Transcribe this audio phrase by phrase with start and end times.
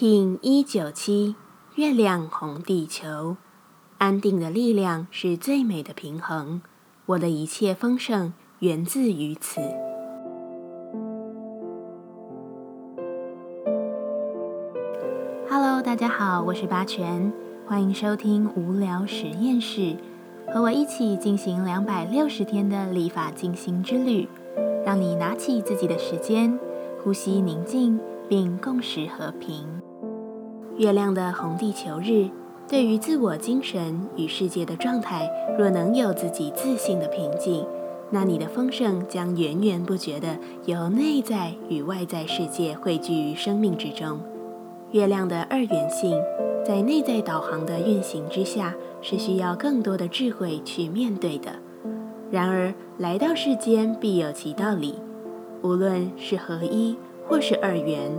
[0.00, 1.36] King 一九七，
[1.74, 3.36] 月亮红地球，
[3.98, 6.62] 安定的力量是最美的平衡。
[7.04, 9.60] 我的一切丰盛源自于此。
[15.50, 17.30] Hello，大家好，我是八全，
[17.66, 19.98] 欢迎收听无聊实验室，
[20.50, 24.26] 和我一起进行两百六十天的立法进行之旅，
[24.82, 26.58] 让你拿起自己的时间，
[27.04, 28.00] 呼吸宁静。
[28.30, 29.79] 并共识和平。
[30.80, 32.30] 月亮的红地球日，
[32.66, 37.66] 对于自我精神与世界的状态，若能有自己自信的平静，
[38.08, 44.20] 那你的丰盛将源源不绝地由内在与外在世界汇聚于生命之中。
[44.92, 46.18] 月亮的二元性，
[46.64, 51.50] 在内在导航的运行之下，是需要更多的智慧去面对的。
[52.30, 54.94] 然而，来到世间必有其道理，
[55.60, 56.96] 无论是合一。
[57.28, 58.10] 或是二元，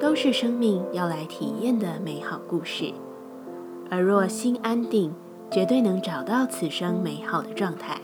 [0.00, 2.94] 都是生命要来体验的美好故事。
[3.90, 5.12] 而若心安定，
[5.50, 8.00] 绝对能找到此生美好的状态，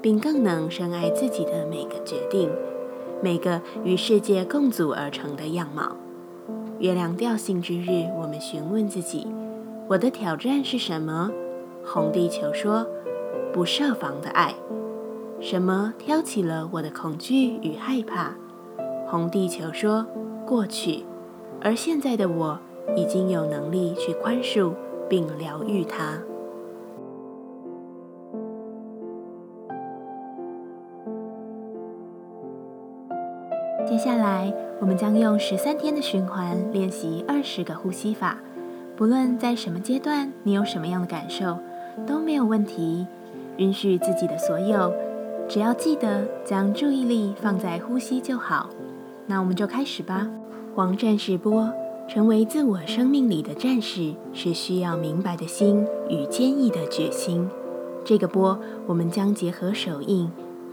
[0.00, 2.48] 并更能深爱自己的每个决定，
[3.20, 5.96] 每个与世界共组而成的样貌。
[6.78, 9.26] 月亮调性之日，我们询问自己：
[9.88, 11.30] 我的挑战是什么？
[11.84, 12.86] 红地球说：
[13.52, 14.54] 不设防的爱。
[15.40, 18.36] 什么挑起了我的恐惧与害怕？
[19.08, 20.06] 红地球说
[20.46, 21.04] ：“过去，
[21.62, 22.58] 而现在的我
[22.96, 24.72] 已经有能力去宽恕
[25.08, 26.18] 并疗愈它。”
[33.86, 38.38] 接下来，我们将用十三天的循环练习二十个呼吸法。
[38.96, 41.58] 不论在什么阶段，你有什么样的感受，
[42.06, 43.06] 都没有问题。
[43.58, 44.94] 允许自己的所有，
[45.46, 48.70] 只要记得将注意力放在呼吸就好。
[49.26, 50.26] 那我们就开始吧。
[50.74, 51.70] 黄战士波，
[52.08, 57.46] 成为自我生命里的战士，是需要明白的心与坚毅的决心。
[58.06, 60.30] 这个波，我们将结合手印、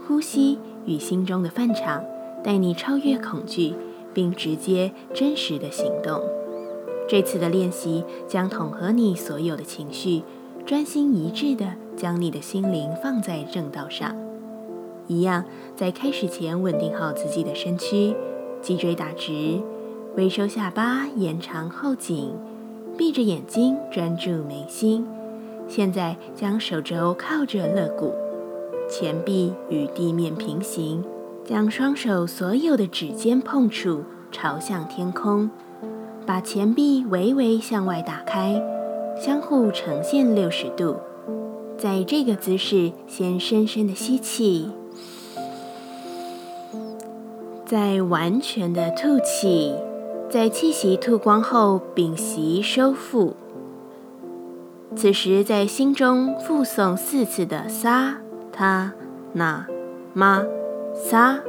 [0.08, 2.02] 呼吸与心中的范场，
[2.42, 3.74] 带你超越恐惧，
[4.14, 6.22] 并直接真实的行动。
[7.09, 10.24] 这次的练习将统合你所有的情绪，
[10.66, 14.16] 专心一致的将你的心灵放在正道上。
[15.08, 15.44] 一样，
[15.76, 18.16] 在开始前稳定好自己的身躯。
[18.62, 19.62] 脊椎打直，
[20.16, 22.34] 微收下巴，延长后颈，
[22.97, 25.06] 闭着眼睛专注眉心。
[25.68, 28.14] 现在将手肘靠着肋骨，
[28.90, 31.03] 前臂与地面平行，
[31.46, 35.50] 将双手所有的指尖碰触朝向天空，
[36.26, 38.62] 把前臂微微向外打开，
[39.16, 40.97] 相互呈现六十度。
[41.78, 44.72] 在这个姿势，先深深的吸气。
[47.66, 49.76] 在完全的吐气，
[50.29, 53.35] 在气息吐光后屏息收腹。
[54.95, 58.17] 此时在心中复诵四次的萨
[58.51, 58.94] 他
[59.34, 59.66] 那
[60.13, 60.44] 玛
[60.94, 61.40] 萨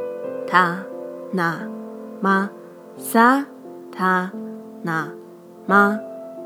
[0.47, 0.85] 他
[1.33, 1.69] 那
[2.21, 2.51] 玛
[2.97, 3.47] 萨
[3.93, 4.33] 他
[4.83, 5.11] 那
[5.67, 5.99] 玛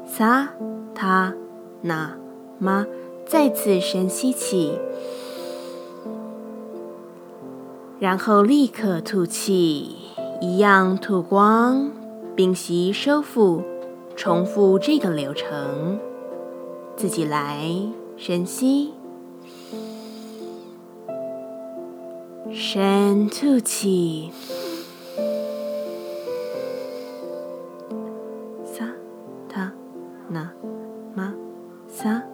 [0.07, 0.49] 萨
[0.95, 1.35] 他
[1.83, 2.17] 那
[2.59, 2.87] 玛，
[3.27, 4.79] 再次深吸气。
[7.99, 9.97] 然后立刻吐气，
[10.41, 11.91] 一样吐光，
[12.37, 13.63] 屏息收腹，
[14.17, 16.01] 重复这个流程，
[16.97, 17.71] 自己来，
[18.17, 18.93] 深吸，
[22.51, 24.33] 深吐气。
[31.97, 32.34] 深